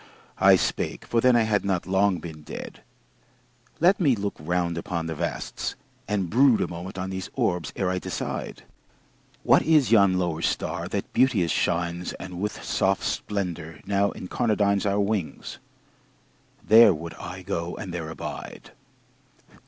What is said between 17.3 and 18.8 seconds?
go and there abide."